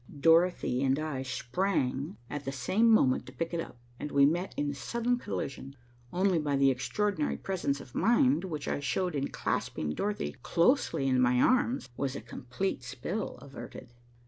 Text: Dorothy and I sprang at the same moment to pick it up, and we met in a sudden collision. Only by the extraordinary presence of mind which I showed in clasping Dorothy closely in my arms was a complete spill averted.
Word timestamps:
Dorothy 0.19 0.81
and 0.83 0.97
I 0.97 1.21
sprang 1.21 2.17
at 2.27 2.43
the 2.45 2.51
same 2.51 2.89
moment 2.89 3.27
to 3.27 3.31
pick 3.31 3.53
it 3.53 3.59
up, 3.59 3.77
and 3.99 4.11
we 4.11 4.25
met 4.25 4.55
in 4.57 4.71
a 4.71 4.73
sudden 4.73 5.19
collision. 5.19 5.75
Only 6.11 6.39
by 6.39 6.55
the 6.55 6.71
extraordinary 6.71 7.37
presence 7.37 7.79
of 7.79 7.93
mind 7.93 8.43
which 8.43 8.67
I 8.67 8.79
showed 8.79 9.13
in 9.13 9.27
clasping 9.27 9.91
Dorothy 9.93 10.37
closely 10.41 11.05
in 11.07 11.21
my 11.21 11.39
arms 11.39 11.87
was 11.97 12.15
a 12.15 12.21
complete 12.21 12.81
spill 12.83 13.37
averted. 13.43 13.93